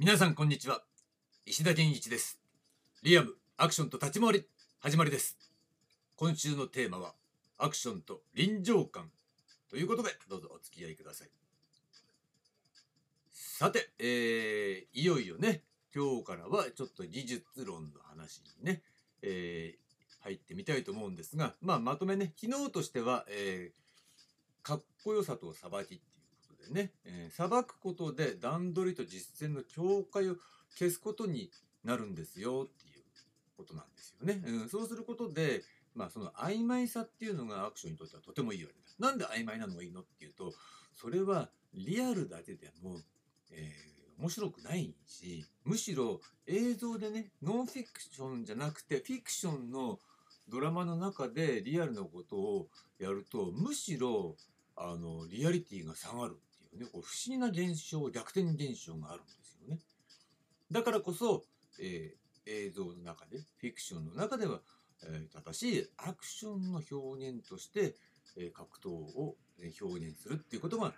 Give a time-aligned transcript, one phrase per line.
[0.00, 0.80] 皆さんこんにちは。
[1.44, 2.38] 石田健一です。
[3.02, 4.44] リアムアクションと立ち回り
[4.78, 5.36] 始まりです。
[6.14, 7.14] 今週のテーマは
[7.58, 9.10] アクションと臨場感。
[9.68, 11.30] ということでどうぞお付き合いください。
[13.32, 15.62] さて、えー、いよいよね
[15.92, 18.82] 今日からはちょっと技術論の話にね、
[19.22, 26.07] えー、入ってみたいと思うんですが、まあ、まとめね昨日としては、えー、かっこよさとさばきっていうこと
[26.66, 30.36] でね、えー、さばくことで段取りと実践の境界を
[30.76, 31.50] 消すことに
[31.84, 33.04] なるんですよっていう
[33.56, 34.42] ことなんですよね。
[34.46, 35.62] うん、そうすることで、
[35.94, 39.08] まあ、その曖昧さっていうのがアクションにとってはとてもいいわけだ。
[39.08, 40.52] なんで曖昧なのがいいのっていうと、
[40.94, 43.00] それはリアルだけでも、
[43.50, 49.98] えー、面白くないし、むしろ映像でね、ノンフィクションじゃなくて、フィクションの
[50.48, 54.36] ドラマの中でリアルなことをやると、むしろ、
[54.76, 56.36] あの、リアリティが下がる
[56.78, 59.80] ね、こう不思議な現象、逆転現象があるんですよね。
[60.70, 61.44] だからこそ、
[61.80, 64.60] えー、映像の中で、フィクションの中では、
[65.04, 67.94] えー、正しいアクションの表現として、
[68.36, 69.36] えー、格闘を
[69.80, 70.92] 表現するっていうことが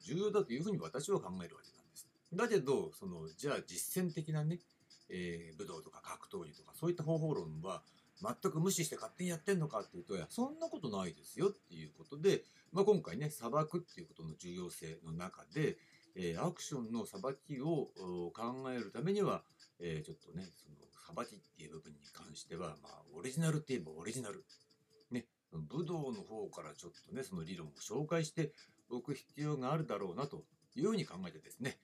[0.00, 2.08] 重要だというふうに私は考えるわけなんです。
[2.32, 4.60] だけど、その、じゃあ実践的なね、
[5.08, 7.82] えー、武道とか格闘技とかそういった方法論は
[8.22, 15.76] 全く無視して勝手にやってんのかっていうと、いや、そんなことないですよっていうことで、まあ、今回ね、裁くっていうことの重要性の中で、
[16.14, 17.90] えー、アクションの裁きを
[18.34, 19.42] 考えるためには、
[19.78, 20.76] えー、ちょっとね、その
[21.14, 24.44] 裁きっていう部分に関しては、まあ、オリジナルって言えばオリジナル。
[25.10, 28.52] ね、武道の方からちょっとね、その理論を紹介して
[28.90, 30.44] おく必要があるだろうなと
[30.74, 31.78] いうように考えてですね、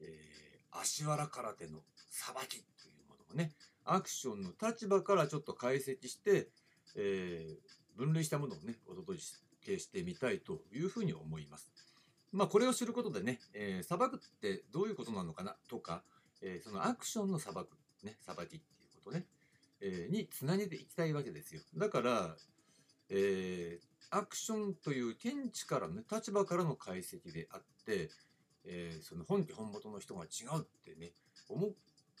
[0.00, 3.52] えー、足原空手の裁きというものをね、
[3.84, 6.48] アクションの立場からちょっと解析して、
[6.96, 9.18] えー、分類したものをね、お届
[9.64, 11.70] けしてみたいというふうに思います。
[12.32, 16.02] まあ、これを知ることでね、えー、裁くってどういうことなのかなとか、
[16.42, 17.68] えー、そのアクションの裁く、
[18.02, 18.60] ね、裁きっていう
[19.04, 19.26] ことね、
[19.80, 21.60] えー、につなげていきたいわけですよ。
[21.76, 22.36] だから、
[23.10, 28.10] えー、アクションという見地からのね、立場からの解析であって、
[28.64, 31.12] えー、その本家本元の人が違うってね、
[31.48, 31.70] 思っ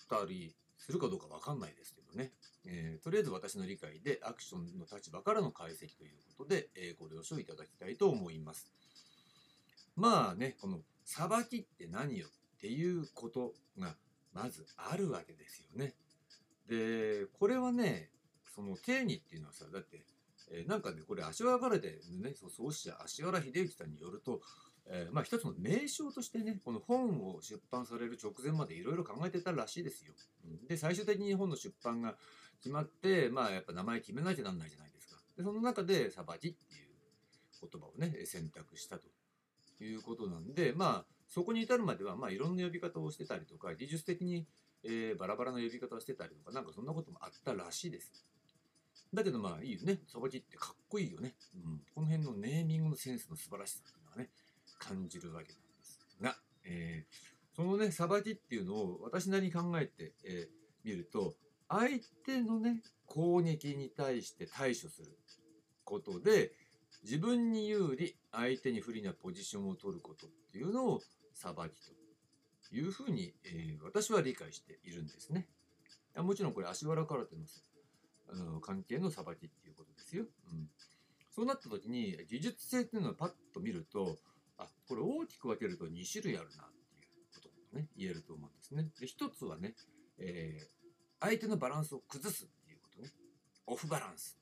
[0.08, 2.32] たりするかどうかわかんないですけどね、
[2.66, 8.70] えー、とりあえず私の理解でアクションの立場からの解析ということで、えー、ご了承いただきたいと思います。
[9.96, 13.94] まあね、この裁きって何よっていうことが
[14.32, 15.94] まずあるわけですよね。
[16.68, 18.10] で、これはね、
[18.54, 20.04] その定義っていうのはさ、だって、
[20.50, 24.40] えー、なんかね、これ足原からでね、そ創始者足原秀之さんによると、
[24.86, 30.14] えー、まあ一つの名称としてね、この本を出版される直前までいろいろ考えてたらしいですよ。
[30.68, 32.16] で、最終的に本の出版が
[32.58, 35.16] 決まって、まあやっぱ名前決めなきゃなんないじゃないですか。
[35.36, 36.54] で、その中で裁きっていう
[37.60, 39.08] 言葉をね、選択したと。
[39.80, 44.46] いうことなんで、まあ、そこに至るまでは、まあ、いろんな呼び方をしてたりとか、技術的に、
[44.84, 48.12] えー、バラバラな呼び方をしてたりとか、なんかそんなこともあったらしいです。
[49.12, 50.00] だけどまあいいよね。
[50.08, 51.34] さばきってかっこいいよね。
[51.54, 51.80] うん。
[51.94, 54.30] この辺のネーミングのセンスの素晴らしさっていうのはね、
[54.78, 61.34] 感じるわけなんですが、えー、そのね、さばきっていうのを私なりに考えて、えー、ると、
[61.68, 65.18] 相手のね、攻撃に対して対処する
[65.84, 66.52] ことで、
[67.02, 71.00] 自分に有利、相手に不利なポジションを取ることっていうのを
[71.34, 71.56] 裁き
[72.68, 75.46] というふうに、えー、私は理解しているんですね。
[76.16, 77.42] もちろんこれ足原空手の
[78.32, 80.24] あの関係の裁きっていうことですよ。
[80.50, 80.68] うん、
[81.30, 84.18] そうなった時に技術性っていうのをパッと見ると、
[84.58, 88.88] あ、これ大きく分けると2種類あるなっていうことがね、言えると思うんですね。
[89.00, 89.74] で、一つはね、
[90.18, 90.66] えー、
[91.20, 93.10] 相手のバランスを崩すっていうことね。
[93.66, 94.38] オフバランス。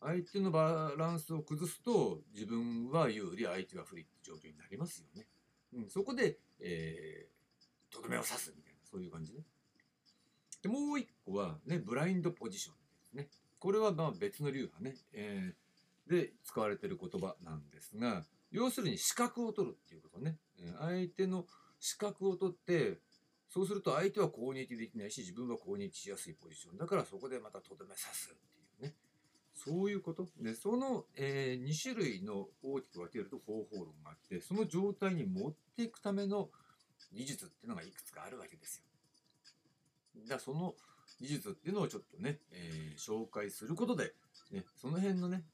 [0.00, 5.26] 相手のバランスを崩すと自分は有利相手は不利って状況になりますよね。
[5.74, 9.40] うん、そこで、えー、とどめを刺すみたいなそういう感じね。
[10.62, 12.80] でもう一個はねブラインドポジションで
[13.10, 13.28] すね。
[13.58, 20.38] これはまあ別の流派ね、えー、で使われている言葉なんですが要するに視覚を取るっていうことね。
[20.78, 21.46] 相手の
[21.78, 22.98] 視覚を取って
[23.48, 28.36] そうすると相手は攻撃できないし自分は攻撃しやすいポジションだからそこでまたとどめ刺すっ
[28.78, 28.94] ていうね。
[29.54, 30.26] そういうこと。
[30.40, 36.48] で、その、えー、2種類の大きく分けると方法論があって、その状態に持っていくための
[37.12, 38.84] 技術っていうのがいくつかあるわけですよ。
[40.28, 40.74] だその
[41.18, 44.14] 技術っていうのをちょっとね、えー、紹介することで、
[44.50, 45.44] ね、その辺のね、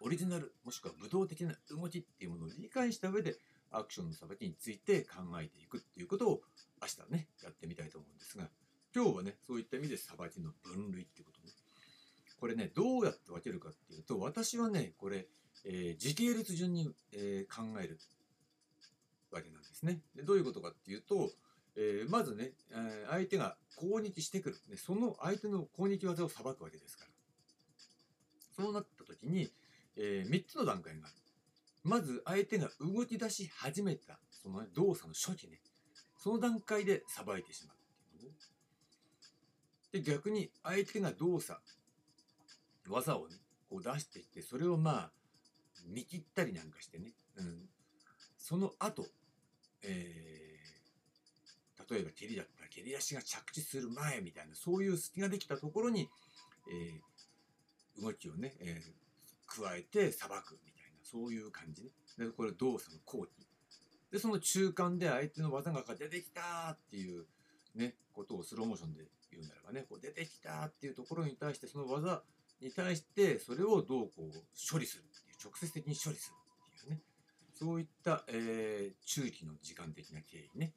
[0.00, 3.36] オリジナル、もしくは武道的な動きっていうものを理解した上で、
[3.70, 6.40] アクションのさばきについて考えていくっていうことを
[6.80, 8.48] 明日ね、やってみたいと思うんですが、
[8.94, 11.52] 今日はね、そういった意味でさばきの分類っていうことね。
[12.38, 15.26] これね、どうやって分けるかっていうと、私はね、これ、
[15.64, 17.98] えー、時系列順に、えー、考える
[19.30, 20.22] わけなんですねで。
[20.22, 21.30] どういうことかっていうと、
[21.76, 27.10] えーまずね、え相手が攻撃してくる、ね、その相手の攻撃技をさばくわけですから
[28.56, 29.50] そうなった時に、
[29.96, 31.14] え3つの段階がある。
[31.84, 35.60] まず相手が動き出し始めたその、動作の初期ね。
[36.18, 37.76] その段階でさばいてしまう
[39.92, 41.60] で逆に相手が動作
[42.88, 43.36] 技をね
[43.70, 45.10] こう出していってそれをまあ
[45.86, 47.68] 見切ったりなんかしてね、うん、
[48.38, 49.06] その後、
[49.82, 50.26] えー
[51.88, 56.08] 例えば蹴りだったら蹴り足が着地する前みたいなそういう隙ができたところに、
[56.68, 59.05] えー動きをね、えー
[59.62, 61.90] 加えてさばくみたいなそういう感じね。
[62.18, 63.46] でこれ動作の後期
[64.10, 67.26] でその中間で相手の技が出てきたっていう
[67.74, 69.84] ねことをスローモーションで言うならばね。
[69.88, 72.22] こう出てきたっていうところに対してその技
[72.60, 74.32] に対してそれをどうこう
[74.70, 76.34] 処理するっていう直接的に処理する
[76.72, 77.00] っていうね。
[77.52, 80.72] そういった、えー中期の時間的な経緯ね。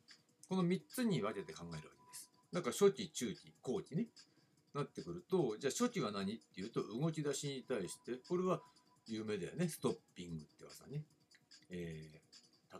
[0.47, 2.31] この3つに分けて考えるわけです。
[2.51, 4.07] だから初期中期後期ね。
[4.73, 8.61] なってくるとじゃあ初期は何っていうと動き出しに対してこれは
[9.07, 9.67] 有名だよね。
[9.67, 11.03] ストッピングって技ね、
[11.71, 12.29] えー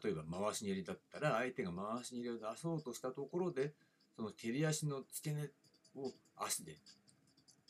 [0.03, 3.73] 例えば回し蹴りだったら相手が回し蹴りを出そうとしたところで
[4.15, 5.49] その蹴り足の付け根
[5.95, 6.77] を足で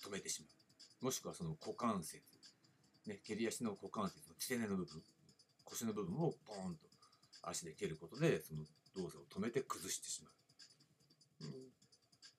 [0.06, 0.48] 止めてしま
[1.02, 1.06] う。
[1.06, 2.22] もしくはその股関節、
[3.08, 5.02] ね、蹴り足の股関節の付け根の部分
[5.64, 6.88] 腰の部分をポーンと
[7.44, 8.64] 足で蹴ることでその
[8.98, 10.39] 動作を止めて崩してしまう。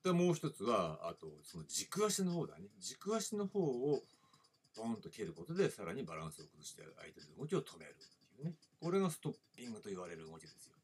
[0.03, 4.01] でもう一つはあとその軸足の方だね軸足の方を
[4.75, 10.75] ポンと蹴ることでさらにバランスを崩して相手の動きを止めるっていうねこれがストッピングと言われる動きですよ。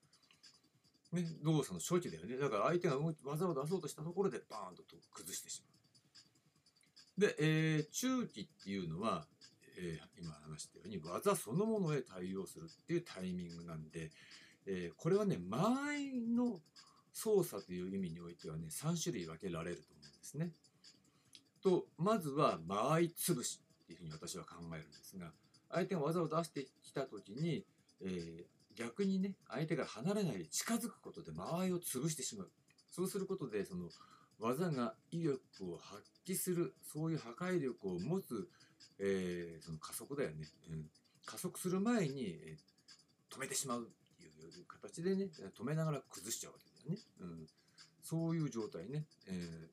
[1.14, 4.84] ね、動作の初期だよねだから相手が動き技を出そうとしたところでバーンと
[5.14, 7.22] 崩してしまう。
[7.22, 9.26] で、えー中期っていうのは、
[9.80, 14.12] えー今話したように技そのものへ対応するっていうタイミングなんで、
[14.66, 16.60] えーこれはね間合いの
[17.18, 20.52] 操作という意味においてはね3種類分けられると思うんですね。
[21.64, 25.32] とまずは間合い潰しっていうふうに私は考えるんですが
[25.70, 27.66] 相手が技を出してきた時に、
[28.02, 28.44] えー
[28.78, 32.52] 逆にね相手が離れないで近づくことで間合いを潰してしまう。
[32.92, 33.90] そうすることでその
[34.40, 35.40] 技が威力
[35.74, 38.48] を発揮するそういう破壊力を持つ、
[39.00, 40.86] えーその加速だよね、うん、
[41.26, 43.84] 加速する前に、えー止めてしまうっ
[44.18, 45.30] ていう形でね
[45.60, 46.67] 止めながら崩しちゃうわけ。
[46.88, 47.48] ね、うん、
[48.02, 49.70] そういう状態ね、え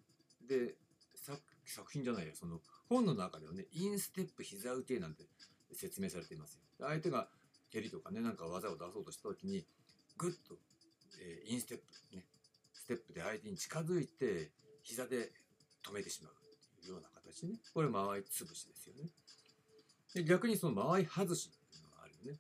[0.47, 0.49] ー。
[0.49, 0.75] で
[1.15, 5.25] 作作品じゃないよその本の中ではねインステップ膝打ちなんて
[5.73, 6.61] 説明されていますよ。
[6.87, 7.29] 相手が
[7.71, 9.67] 蹴りとかねなんか技を出そうとした時に
[10.19, 10.57] グッと、
[11.21, 12.25] えーインステップね
[12.75, 14.51] ステップで相手に近づいて
[14.83, 15.33] 膝で
[15.83, 16.35] 止めてしまう
[16.81, 17.59] というような形ね。
[17.73, 19.09] これ間合い潰しですよね。
[20.15, 22.39] で逆にその間合い外しっていうのがあるよね。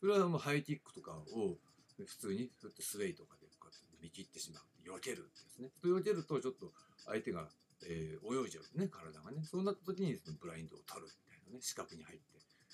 [0.00, 1.56] それはもうハイキックとかを
[1.96, 2.50] 普通に
[2.80, 5.30] スウェイとかでこうやって見切ってしまう避ける
[5.92, 6.72] ってでるとちょっと
[7.06, 7.48] 相手が、
[7.86, 9.42] えー泳いじゃうね体がね。
[9.44, 12.24] そうなった時にそのブラインドを取るみたいなね四角に入って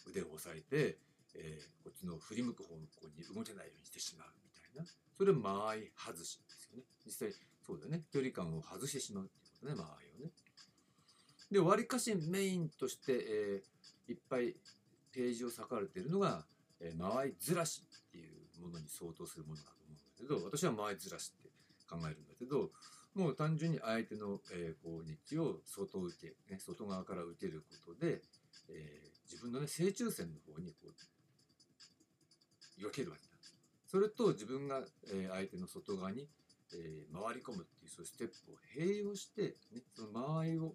[0.06, 0.98] 腕を押さえて、
[1.34, 4.84] えーこっちの振り向く方の方に動けないようにしてしまうみたいな。
[5.16, 6.84] それ間合い外しですよね。
[7.04, 7.32] 実際
[7.66, 8.04] そうだよね。
[8.12, 10.30] 距離感を外してしまうっていうことね間合いをね。
[11.50, 13.70] でわりかしメインとして、えー
[14.12, 14.56] いっぱい
[15.12, 16.44] ページを割かれているのが、
[16.80, 21.48] えー間合いずらしっていうものに相当するものだと思うんだけど私は間合いずらしって
[21.88, 22.70] 考えるんだけど
[23.14, 28.22] もう単純に相手の、えー攻撃を外受け、ね、外側から受けることで、
[28.68, 30.90] えー自分の、ね、正中線の方にこう
[32.80, 33.54] 避けるわけなんです。
[33.86, 36.28] それと自分が、え相手の外側に、
[36.72, 40.74] え回り込むっていうそういうステップを併用して、ね、その間合いを、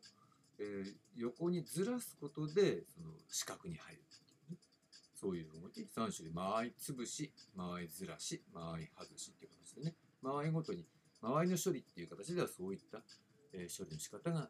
[0.59, 0.85] え
[1.17, 4.57] 横にずらすことでその四角に入るっていうね。
[5.13, 5.81] そういう動き。
[5.81, 6.33] 3種類。
[6.33, 9.95] 間合い潰し間合いずらし間合い外しっていう形でね。
[10.21, 10.85] 間合いごとに
[11.25, 12.99] 間合いの処理っていう形ではそういった、
[13.51, 14.47] え処理の仕方が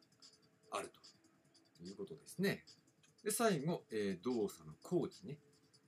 [0.71, 0.91] ある
[1.79, 2.65] ということですね。
[3.23, 5.37] で最後、え動作の後期ね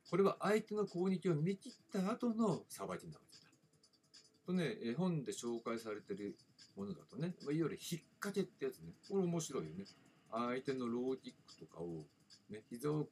[0.09, 3.51] これは相手の攻撃を見切った後のさばきなわけだ。
[4.45, 6.37] とね、え本で紹介されてる
[6.77, 9.83] ものだとね、ま、いわゆる引っ掛けってやつねこれ面白いよね。
[10.31, 12.05] 相手のローキックとかを、
[12.49, 13.09] ね、膝を、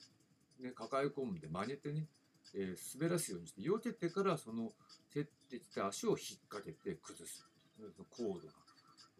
[0.61, 2.07] ね、抱え込んで曲げてね、
[2.53, 4.71] えー滑らすようにして避けてからその
[5.13, 6.17] 蹴ってきた足を引っ
[6.47, 7.45] 掛けて崩す
[8.09, 8.53] 高度な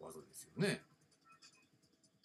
[0.00, 0.82] 技ですよね。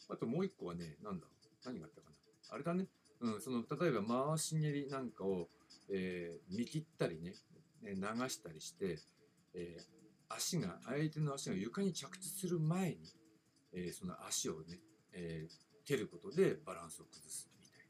[0.10, 1.28] あともう一個はね、なんだ、
[1.66, 2.16] 何があったかな？
[2.56, 2.88] あれだね、
[3.22, 5.48] うん、その例えば回し蹴りなんかを、
[5.90, 7.34] えー見切ったりね、
[7.82, 9.00] ね流したりして、
[9.54, 9.84] えー
[10.34, 12.98] 足が、相手の足が床に着地する前に、
[13.74, 14.80] えーその足をね、
[15.14, 15.54] えー
[15.88, 17.90] 蹴ることでバランスを崩すみたいな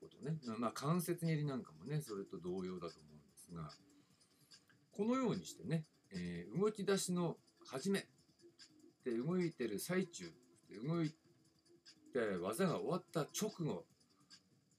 [0.00, 0.58] ことね。
[0.58, 3.70] まあ関節蹴りなんかもね、それと同様だと思うんですが、
[4.92, 7.36] このようにしてね、えー動き出しの
[7.66, 8.06] 始め。
[9.04, 10.32] で動いてる最中。
[10.86, 11.16] 動いて
[12.40, 13.84] 技が終わった直後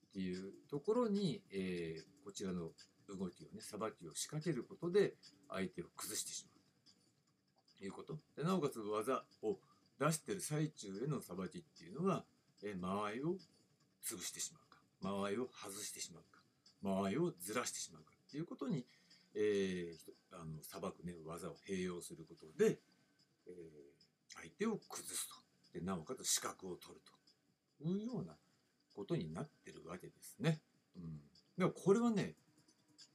[0.10, 2.72] っていうところに、えーこちらの
[3.08, 5.14] 動きをねさばきを仕掛けることで
[5.50, 8.18] 相手を崩してしまうということ。
[8.36, 9.58] でなおかつ技を
[10.00, 12.26] 出してる最中へのさばきっていうのは、
[12.64, 13.38] えー間合いを
[14.04, 14.80] 潰してしまうか。
[15.02, 16.42] 間合いを外してしまうか。
[16.82, 18.86] 間合いをずらしてしまうかっていうことに、
[19.38, 19.96] えー
[20.34, 22.80] あのさばくね技を併用することで、
[23.48, 23.88] えー
[24.36, 25.36] 相手を崩すと
[25.80, 27.02] でなおかつ視覚を取る
[27.80, 28.34] というような
[28.96, 30.62] ことになってるわけですね。
[30.96, 31.22] うん、
[31.58, 32.36] でもこれはね、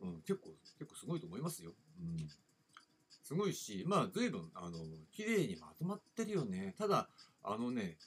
[0.00, 1.72] うん、結構結構すごいと思いますよ。
[2.00, 2.28] うん、
[3.22, 4.78] すごいしまあ随分あの
[5.12, 6.74] 綺麗にまとまってるよね。
[6.78, 7.08] ただ
[7.42, 7.98] あのね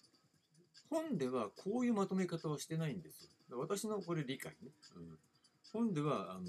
[0.89, 3.60] 本ではこういうまとめ方はしてないんですよ。
[3.60, 4.72] 私のこれ理解ね。
[4.95, 5.19] うん、
[5.72, 6.45] 本ではあの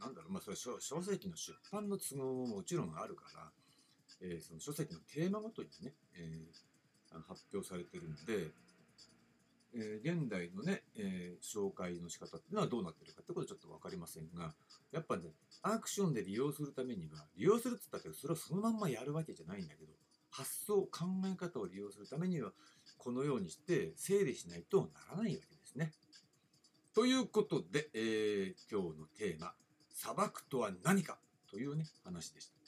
[0.00, 3.50] なんだろうまあそれ書書籍の出版の都合ももちろんあるから、
[4.20, 8.52] えーその書籍のテーマごとにね、えー発表されてるんで、
[9.74, 14.54] えー現代のね、えー紹介の仕方っていうのはどうなってるかってことはちょっと分かりませんが
[14.92, 19.92] やっぱねアクションで利用するためには利用するって言ったけどそれをそのまんまやるわけじゃないんだけど
[20.30, 22.52] 発想考え方を利用するためには
[22.98, 25.92] このようにして整理しないとならないわけですね。
[26.94, 29.54] ということで、えー今日のテーマ
[29.98, 31.18] 「砂漠とは何か?」
[31.50, 32.58] というね話でした。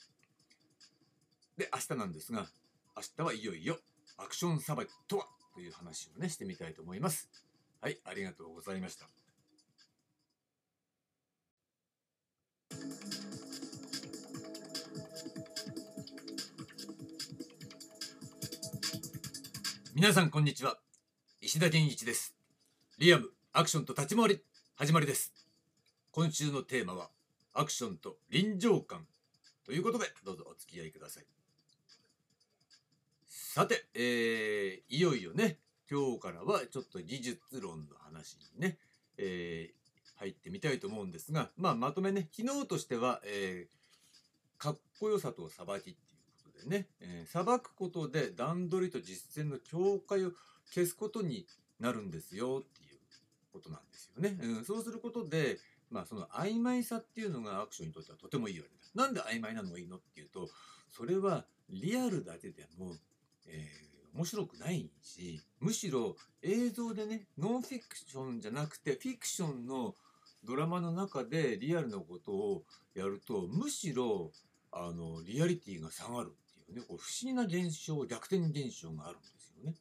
[1.57, 2.51] で明日なんですが
[2.95, 3.79] 明日はいよいよ
[4.17, 7.29] アクションさばきとはという話をねしてみたいと思います。
[7.79, 9.09] はい、ありがとうございました。
[19.93, 20.79] 皆さんこんにちは。
[21.41, 22.35] 石田健一です。
[22.97, 24.43] リアム、アクションと立ち回り、
[24.75, 25.33] 始まりです。
[26.11, 27.11] 今週のテーマは、
[27.53, 29.05] アクションと臨場感
[29.65, 31.25] ということで、どうぞお付き合いください。
[33.27, 35.57] さて、えーいよいよね、
[35.89, 38.77] 今日からはちょっと技術論の話にね、
[39.17, 39.81] えー
[40.21, 45.95] 入ってみたいと思うんですが、まあ、まとめね、機能としては、えーかっこよさとさばきっていう
[46.45, 50.31] ことでね、えーくことで段取りと実践の境界を
[50.65, 51.47] 消すことに
[51.79, 52.99] なるんですよっていう
[53.51, 54.37] ことなんですよね。
[54.41, 55.57] うん、そうすることで、
[55.91, 59.05] まあ、その曖昧さっていうのがアクションにとってはとてもいいわけだ。
[59.05, 60.49] なんで曖昧なのがいいのっていうと、
[60.89, 62.95] それはリアルだけでも、
[63.47, 69.95] えー面白くないし、むしろ映像でね、ノンフィクションじゃなくて、フィクションの
[70.43, 74.33] ドラマの中でリアルなことをやると、むしろ、
[74.73, 79.75] あの、リアリティが下がるっていうね、こう不思議な現象、逆転現象があるんですよね。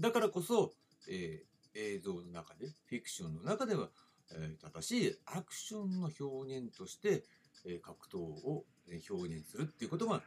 [0.00, 0.72] だからこそ、
[1.08, 3.88] えー映像の中で、フィクションの中では、
[4.32, 7.24] えー正しいアクションの表現として、
[7.64, 8.64] えー格闘を
[9.10, 10.22] 表現するっていうことが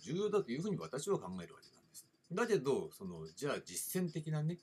[0.00, 2.06] 重要だというふうに私は考えるわけなんです。
[2.32, 4.58] だけど、その、じゃあ実践的なね、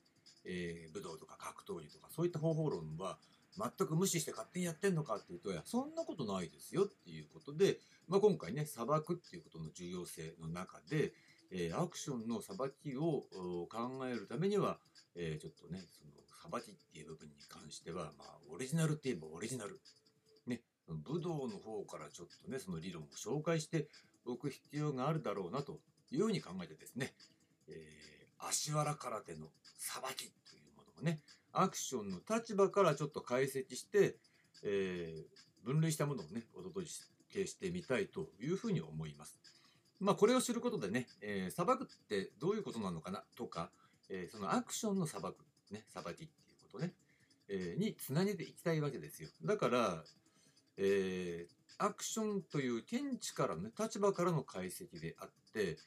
[0.45, 3.17] えー武道とか格闘技とかそういった方法論は
[3.57, 11.13] 全く無視して勝手にやってんのかっていうと、いや、そんなことないですよっていうことで、まあ、今回ね、裁くっていうことの重要性の中で、
[11.51, 13.23] えーアクションの裁きを
[13.69, 14.77] 考えるためには、
[15.15, 19.79] えーちょっとね、その裁きっていう部分に関しては、まあ、オリジナルって言えばオリジナル。
[20.47, 23.87] ね、武道の方からちょっとね、その理論を紹介して
[24.25, 25.79] おく必要があるだろうなと
[26.11, 27.13] いうように考えてですね、
[27.67, 28.09] えー
[28.41, 31.19] 足原空手の裁きというものをね、
[31.51, 34.15] アクションの立場からちょっと解析して、
[34.63, 36.87] えー分類したものをね、お届
[37.29, 39.37] けしてみたいというふうに思います。
[39.99, 43.71] まあ、これを知ることでね、えー、裁くってどういうことなのかなとか、
[44.09, 45.35] えーそのアクションの裁く、
[45.71, 46.27] ね、裁きっていう
[46.71, 46.93] ことね、
[47.47, 49.29] えーにつなげていきたいわけですよ。
[49.43, 50.03] だから、
[50.77, 55.77] えーアクションという見地からのね、立場からの解析であって、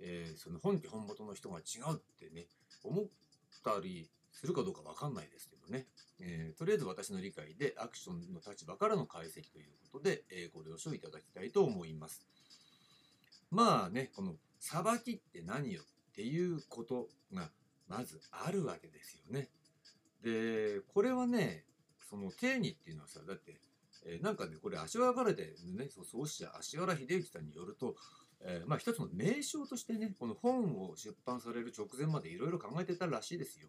[0.00, 2.46] えーその本家本元の人が違うってね、
[2.82, 3.04] 思っ
[3.64, 5.86] たりするかどうかわかんないですけどね、
[6.18, 12.26] えーとりあえず私の理解でアクションの立場からの解析ということで、えご了承いただきたいと思います。
[13.50, 17.50] まあね、この裁きって何よっていうことが
[17.88, 19.48] まずあるわけですよね。
[20.22, 21.64] で、これはね、
[22.08, 23.60] その定義っていうのはさ、だって、
[24.04, 27.96] えーなんかね、これ足原からでね、そう創始者足原秀之さんによると、
[28.40, 33.68] えーまあ一つの名称としてね、この本を出版される直前までいろいろ考えてたらしいですよ。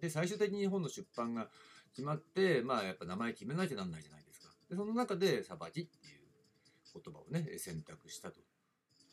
[0.00, 1.48] で、最終的に本の出版が
[1.92, 4.48] 決まって、まあやっぱ名前決めなきゃなんないじゃないですか。
[4.68, 6.24] で、その中で、裁きっていう
[6.92, 8.40] 言葉をね、選択したと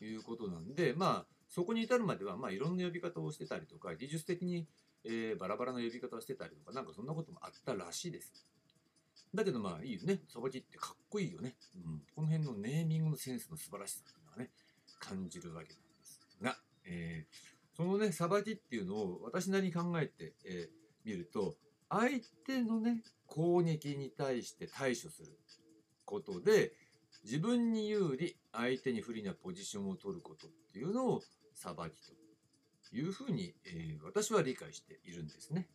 [0.04, 4.66] いうことなんで、まあ、そこに至るまでは、まあいろんな呼び方をしてたりとか、技術的に、
[5.04, 8.32] えーバラバラな呼び方をしてたりとか、なんかそんなこともあったらしいです。
[9.34, 10.20] だけどまあいいよね。
[10.28, 11.54] 裁きってかっこいいよね。
[11.76, 12.02] うん。
[12.14, 14.50] この辺のネーミングのセンスの素晴らしさっていうのはね
[14.98, 21.54] 感じるわけなんですが、えー、そのねさばきっていうのを私なりに考えて、えー、ると
[21.88, 25.38] 相手のね攻撃に対して対処する
[26.04, 26.72] ことで
[27.24, 31.22] 自分に有利相手に不利なポジションを取ることっていうのを
[31.62, 31.92] さばき
[32.90, 35.68] というふうに、えー、私は理解しているんですね。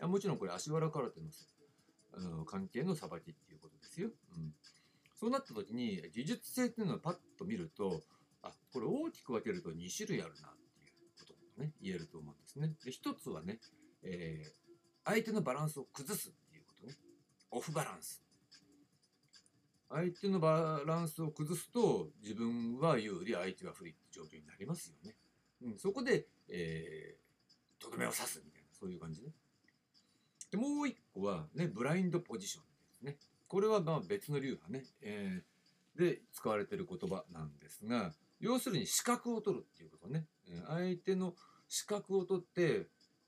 [0.00, 1.26] もちろんこれ足柄空手の
[2.16, 4.10] あの関係のさばきっていうことですよ。
[4.36, 4.54] うん、
[5.18, 8.02] そうなった時に技術性っていうのをパッと見ると
[8.42, 12.72] あこれ大きく分けると2種類あるなっていうことがね言えると思うんですね。
[12.84, 13.58] で一つはね、
[14.04, 14.50] えー、
[15.04, 16.94] 相手のバランスを崩すっていうことね。
[17.50, 18.22] オフバランス。
[19.88, 25.14] 相手のバランスを崩すと自分は有利相手は不利って状況になりますよね。
[25.62, 29.28] うん、そこで、えー、とどめを刺すみたいなそういう感じね。
[30.50, 32.68] でもう一個はねブラインドポジションで
[32.98, 33.16] すね。
[33.48, 40.26] これはまあ別の流派ね、えー、で使われてる言葉なんですが要するに視覚を取るっていうことね。
[40.68, 41.34] 相手の
[41.68, 42.86] 視覚を取って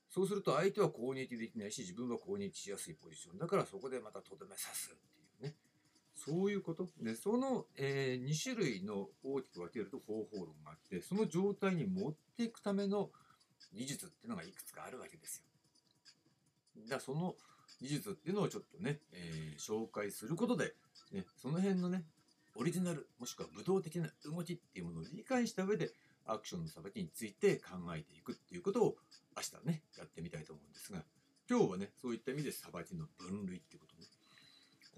[0.08, 5.17] そうすると相手は攻撃できないし自分は攻撃しやすいポジションだからそこでまたとどめ刺すって
[6.28, 13.10] そういうことでその、えー、2種類の大きく分けると方法論があってその状態に持っていくための
[13.74, 15.44] 技術っていうのがいくつかあるわけですよ。
[16.88, 17.34] だその
[17.80, 20.74] 技術っていうのをちょっとね、えー、紹介することで、
[21.12, 22.04] ね、その辺のね
[22.54, 25.92] オリジナルもしくは武道的な動きっていうものを理解した上で
[26.26, 28.96] アクションのさばきについて考えていくっていうことを
[29.36, 31.04] 明日ねやってみたいと思うんですが
[31.48, 34.06] 今日はねそういった意味でさばきの分類っていうことね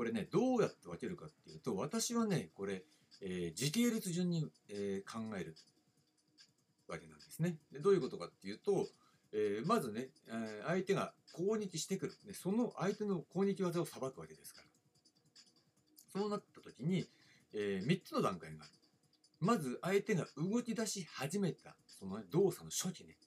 [0.01, 2.85] これねどうやって分けるかっていうと私はねこれ、
[3.21, 5.55] えー、時系列順に、えー、考える
[6.89, 7.57] わけなんですね。
[7.71, 8.87] でどういうことかっていうと、
[9.35, 14.67] えー、まずね、え相手が攻撃してくる、ね、その相手の攻撃技をさばくわけですから。
[16.19, 17.07] そうなった時に、
[17.53, 18.73] え3つの段階がある。
[19.39, 23.19] まず相手が動き出し始めたその、ね、動作の初期ね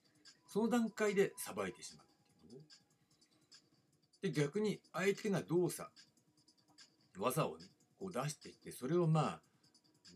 [0.51, 2.05] その段階でさばいてしまう
[2.47, 2.65] っていうね。
[4.23, 5.88] で逆に相手が動作
[7.17, 7.65] 技をね
[7.99, 9.41] こう出していってそれをまあ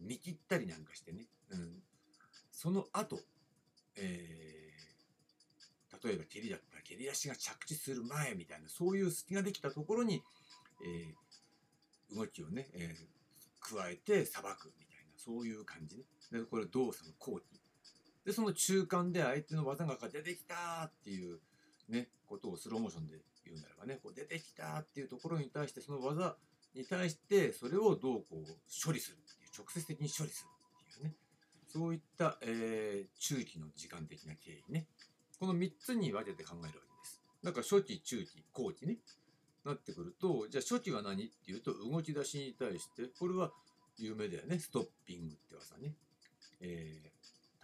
[0.02, 1.84] 見切ったりなんかしてね、うん、
[2.52, 3.20] その後、
[3.96, 10.22] えー、例えば蹴りだったら蹴り足が着地する前みたいなそういう隙ができたところに、
[10.84, 16.04] えー、動きをね、えー、加えてさばくみたいなそういう感じね。
[16.32, 17.44] でこれ動作の後期。
[18.26, 21.40] でその中間で相手の技が出てきたっていう
[21.90, 24.00] ねことをスローモーションで言うならばね。
[24.04, 26.36] こう出てきたっていうところに対してその技
[26.78, 28.46] に対してそれをどうこう
[28.86, 30.50] 処理するっていう直接的に処理する
[30.84, 31.16] っていうね。
[31.68, 34.88] そういった、えー、中期の時間的な経緯ね。
[35.40, 37.22] この3つに分けて考えるわけです。
[37.44, 38.98] だから初期中期後期ね。
[39.66, 43.52] なってくるとじゃあ初期は何っていうと動き出しに対してこれは
[43.98, 44.60] 有名だよね。
[44.60, 45.94] ストッピングって技ね、
[46.62, 47.18] えー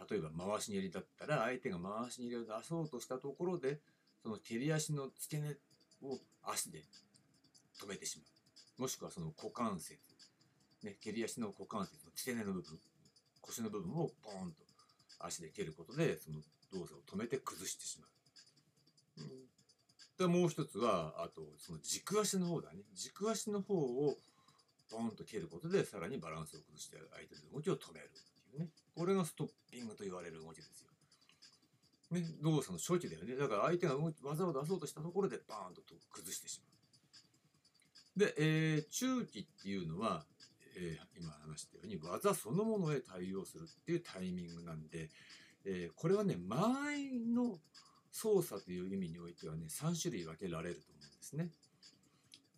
[0.09, 3.79] 例えば回し蹴りだったら相手が回し蹴りを出そうとしたところで
[4.21, 5.49] その蹴り足の付け根
[6.03, 6.83] を足で
[7.81, 8.32] 止めてしまう。
[8.77, 9.99] もしくはその股関節、
[10.83, 12.79] ね、蹴り足の股関節の付け根の部分
[13.41, 14.63] 腰の部分をポーンと
[15.19, 16.39] 足で蹴ることでその
[16.73, 18.09] 動作を止めて崩してしまう。
[19.19, 24.17] うん、でもう一つはあとその軸足の方だね軸足の方を
[24.89, 30.89] ポンと蹴ることでさらにバランスを崩して相手の動きを止めるっていうねこれがストッピングと言われる動きですよ。
[32.11, 33.35] ね、動作の初期だよね。
[33.35, 35.81] だから相手が技を出そうとしたところでバーンと
[36.11, 36.72] 崩してしまう。
[38.15, 40.23] で、えー、中期っていうのは、
[40.77, 45.09] えー、今話したように技そのものへ対応するっていうタイミングなんで、
[45.65, 47.57] えー、これはね、間合いの
[48.11, 51.49] 操作という意味においてはね、3種類分けられると思うんですね。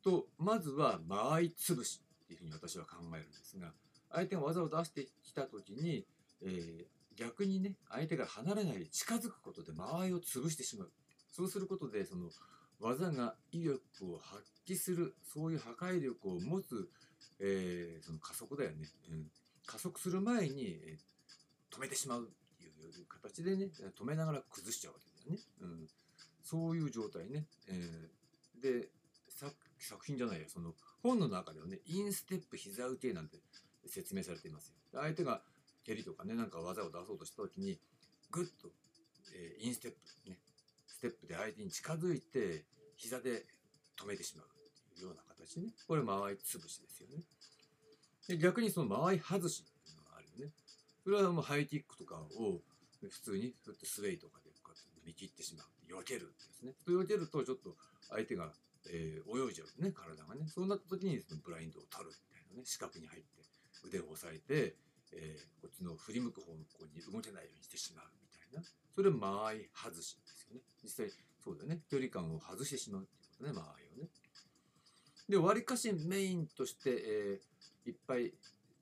[0.03, 3.71] と、まずは間合い潰しっていうふうに私は考えるんですが、
[4.11, 6.05] 相手が技を出してきた時に、
[6.41, 10.91] えー、逆にね相手が離れないで近づくことで間合いを潰してしまう
[11.31, 12.29] そうすることでその
[12.79, 16.89] 技が威力を発揮するそういう破壊力を持つ、
[17.39, 19.27] えー、その加速だよね、うん、
[19.65, 25.87] 加速する前に、えー、止めてしまうっていう形でね止めながら崩しちゃうわけだよね、うん、
[26.43, 28.89] そういう状態ね、えー、で
[29.79, 33.37] 作品じゃないよその本の中ではねインステップ膝打ちなんて
[33.87, 34.73] 説明されていますよ。
[34.99, 35.41] 相手が
[35.85, 37.79] 蹴りとかねなんか技を出そうとした時に
[38.31, 38.69] グッと、
[39.35, 40.37] えー、インステップね
[40.95, 42.63] ステップで相手に近づいて
[42.95, 43.43] 膝で
[43.99, 44.47] 止めてしまう
[44.95, 45.67] というような形ね。
[45.87, 48.37] これ間合い潰しですよね。
[48.39, 50.53] 逆にその間合い外しっていうのがあるよね。
[51.03, 52.61] それはもうハイキックとかを
[53.03, 55.67] 普通にそうやってスウェイとかでこうやって見切ってしまう。
[55.99, 56.71] 避けるですね。
[56.87, 57.75] 避けるとちょっと
[58.09, 58.53] 相手が、
[58.89, 60.47] えー、泳いじゃうね体がね。
[60.47, 62.63] そうなった時にそのブラインドを取るみたいなね。
[62.63, 63.43] 四角に入って
[63.83, 64.79] 腕を押さえて
[65.11, 68.05] えーこっちの振り向く方向に動けないようにしてしまう。
[68.55, 68.63] な。
[68.93, 70.61] それ間合い外しですよね。
[70.83, 71.09] 実際
[71.43, 71.81] そうだよね。
[71.89, 74.09] 距離感を外してしまうっていうことね間合いをね。
[75.27, 77.55] でわりかしメインとして、えー
[77.87, 78.33] いっぱい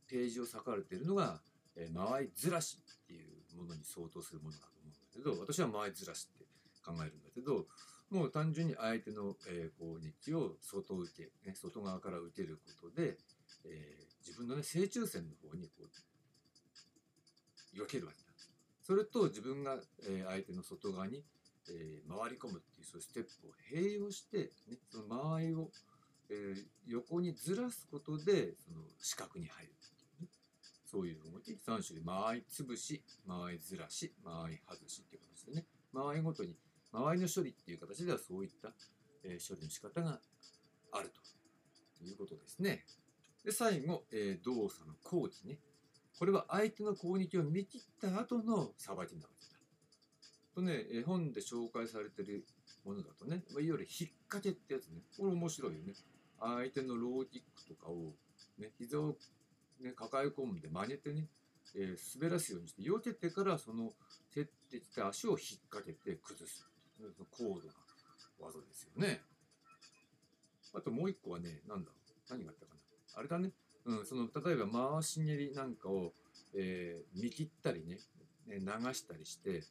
[0.07, 1.41] ページを割かれているのが、
[1.75, 6.45] えー間合いずらしっていうものに相当するものだと思うんだけど私は間合いずらしって
[6.85, 7.65] 考えるんだけど
[8.09, 13.17] もう単純に相手の、えー攻撃を外受け、ね、外側から受けることで、
[13.65, 15.89] えー自分の、ね、正中線の方にこう
[17.77, 18.22] 避けるわけ。
[18.83, 21.23] それと自分が、え相手の外側に、
[21.69, 25.71] え回り込むっていうそういうステップを併用して、ね、その間合いを、
[26.29, 26.55] え
[26.87, 30.29] 横にずらすことでその四角に入るっていうね。
[30.85, 35.65] そういう動き3種類間合い潰し間合いずらし間合い外しっていう形でね。
[35.93, 36.57] 間合いごとに
[36.91, 38.73] 間合いの処理っていう形ではそういった、
[39.23, 40.19] え処理の仕方が
[40.91, 42.85] あるということですね。
[43.45, 45.59] で最後、え動作の後期ね。
[46.17, 49.53] これは相手の攻撃を見切った後のさばきなわけだ。
[50.55, 52.45] とね、絵本で紹介されてる
[52.85, 55.93] ものだとね、いわゆる引っ掛けってやつね、これ面白いよね。
[56.39, 58.13] 相手のローキックとかを、
[58.59, 59.15] ね、膝を、
[59.81, 61.27] ね、抱え込んで曲げてね、
[61.75, 63.93] えー滑らすようにして、避けてからその
[64.33, 66.67] 蹴ってきた足を引っ掛けて崩す。
[66.97, 67.73] その高度な
[68.39, 69.21] 技ですよね。
[70.75, 72.13] あともう一個はね、なんだろう。
[72.29, 72.79] 何があったかな。
[73.15, 73.51] あれだね。
[73.85, 76.13] うん、その例えば回し蹴りなんかを、
[76.55, 77.97] えー見切ったりね
[78.47, 78.59] 流
[78.93, 79.63] したりして、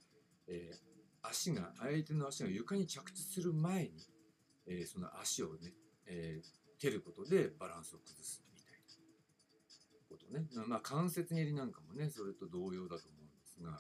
[0.48, 0.76] えー
[1.24, 3.90] 足が相手の足が床に着地する前に、
[4.66, 5.72] えーその足をね、
[6.06, 10.66] えー蹴ることでバランスを崩すみたいなことね。
[10.66, 13.78] まあ関節蹴りなんかもねそれと同様だと思うんですが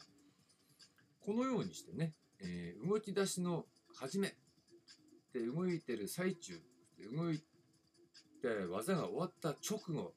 [1.20, 4.36] このようにしてね、えー動き出しの始め
[5.34, 6.60] で動いてる最中
[7.14, 7.44] 動いて
[8.70, 10.14] 技が終わった直後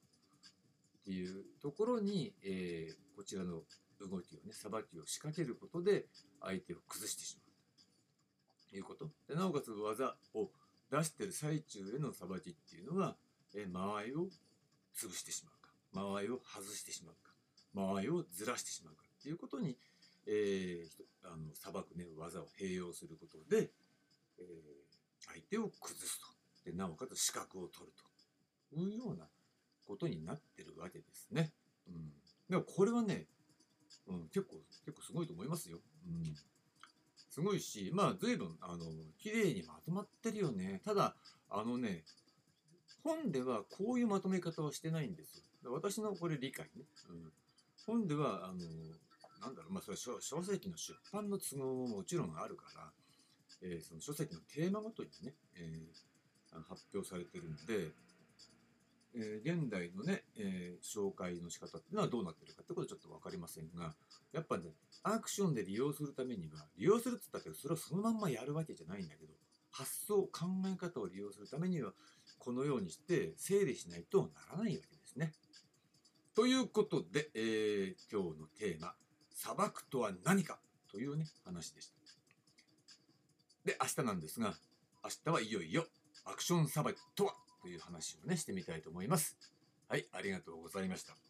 [1.06, 3.62] っていうところに、えーこちらの
[3.98, 6.04] 動きをねさばきを仕掛けることで
[6.42, 9.08] 相手を崩してしまうということ。
[9.26, 10.50] でなおかつ技を
[10.90, 13.16] 出してる最中へのさばきっていうのは、
[13.54, 14.28] えー間合いを
[14.94, 15.70] 潰してしまうか。
[15.92, 17.32] 間合いを外してしまうか。
[17.72, 19.78] 間合いをずらしてしまうかっていうことに、
[20.26, 20.88] えー
[21.24, 23.70] あのさばくね技を併用することで、
[24.38, 26.70] えー相手を崩すと。
[26.70, 27.92] でなおかつ視覚を取る
[28.72, 29.26] というような
[29.86, 31.52] ことになってるわけですね。
[31.88, 32.12] うん、
[32.50, 33.26] でもこれはね、
[34.08, 35.78] うん、結構結構すごいと思いますよ。
[36.06, 36.34] うん、
[37.30, 38.84] すごいしまあ随分あの
[39.18, 40.80] 綺麗にまとまってるよね。
[40.84, 41.14] ただ
[41.48, 42.04] あのね
[43.02, 45.72] 本ではこういうまとめ方はしてないんですよ。
[45.72, 46.84] 私のこれ理解ね。
[47.08, 47.32] うん、
[47.86, 48.58] 本ではあの
[49.40, 52.92] なんだろうまあそれは書籍の出版の都合ももちろんあるから、
[53.62, 56.16] えーその書籍のテーマごとにね、えー
[56.68, 57.92] 発表されてるんで、
[59.16, 63.94] えー現代のね、えー紹介の仕方っていうのはどうなってるかってことはちょっと分かりませんが
[64.32, 69.32] やっぱねアクションで利用するためには利用するっつったってそれをそのまんまやるわけじゃないんだけど
[69.70, 71.92] 発想考え方を利用するためには
[72.38, 75.32] このようにして整理しないとならないわけですね。
[76.34, 78.94] ということで、えー今日のテーマ
[79.32, 80.58] 「砂漠とは何か?」
[80.92, 81.96] というね話でした。
[83.64, 84.54] で明日なんですが
[85.02, 85.86] 明日はいよいよ
[86.24, 87.34] アクションさばきとは
[87.68, 89.36] いう話をねしてみたいと思います。
[89.88, 91.25] はい、ありがとうございました。